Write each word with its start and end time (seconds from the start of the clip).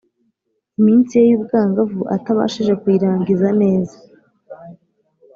iminsi 0.79 1.13
ye 1.19 1.23
y’ubwangavu 1.31 2.01
atabashije 2.15 2.73
kuyirangiza 2.81 3.49
neza, 3.61 3.97